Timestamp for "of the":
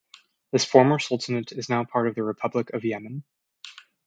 2.07-2.23